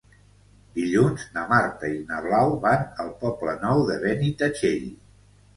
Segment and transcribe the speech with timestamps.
[0.77, 4.93] Dilluns na Marta i na Blau van al Poble Nou de Benitatxell.